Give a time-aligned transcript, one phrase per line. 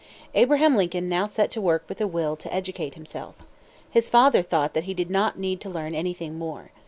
[0.33, 3.45] Abraham Lincoln now set to work with a will to educate himself.
[3.91, 6.71] His father thought that he did not need to learn anything more.